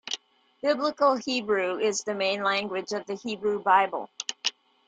[0.63, 4.09] Biblical Hebrew is the main language of the Hebrew Bible.